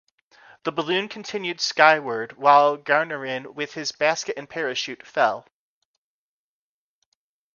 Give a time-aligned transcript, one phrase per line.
[0.63, 5.45] The balloon continued skyward while Garnerin, with his basket and parachute, fell.